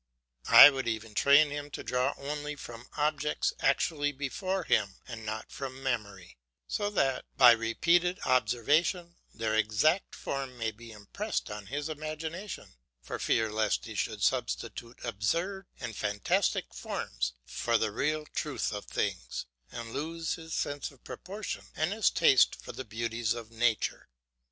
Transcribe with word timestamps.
I 0.49 0.71
would 0.71 0.87
even 0.87 1.13
train 1.13 1.51
him 1.51 1.69
to 1.77 1.83
draw 1.83 2.15
only 2.17 2.55
from 2.55 2.87
objects 2.97 3.53
actually 3.59 4.11
before 4.11 4.63
him 4.63 4.95
and 5.07 5.23
not 5.27 5.51
from 5.51 5.83
memory, 5.83 6.39
so 6.67 6.89
that, 6.89 7.25
by 7.37 7.51
repeated 7.51 8.19
observation, 8.25 9.17
their 9.31 9.53
exact 9.53 10.15
form 10.15 10.57
may 10.57 10.71
be 10.71 10.91
impressed 10.91 11.51
on 11.51 11.67
his 11.67 11.87
imagination, 11.87 12.73
for 12.99 13.19
fear 13.19 13.51
lest 13.51 13.85
he 13.85 13.93
should 13.93 14.23
substitute 14.23 14.97
absurd 15.03 15.67
and 15.79 15.95
fantastic 15.95 16.73
forms 16.73 17.33
for 17.45 17.77
the 17.77 17.91
real 17.91 18.25
truth 18.25 18.73
of 18.73 18.85
things, 18.85 19.45
and 19.71 19.93
lose 19.93 20.33
his 20.33 20.55
sense 20.55 20.89
of 20.89 21.03
proportion 21.03 21.65
and 21.75 21.93
his 21.93 22.09
taste 22.09 22.55
for 22.59 22.71
the 22.71 22.83
beauties 22.83 23.35
of 23.35 23.51
nature. 23.51 24.09